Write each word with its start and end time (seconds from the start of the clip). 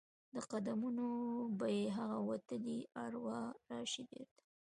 د 0.33 0.35
قدمونو 0.51 1.07
به 1.57 1.67
یې 1.77 1.85
هغه 1.97 2.17
وتلي 2.29 2.79
اروا 3.03 3.41
راشي 3.71 4.03
بیرته؟ 4.09 4.43